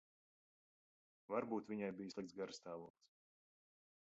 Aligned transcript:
Varbūt 1.33 1.69
viņai 1.73 1.91
bija 1.99 2.15
slikts 2.15 2.37
garastāvoklis. 2.41 3.07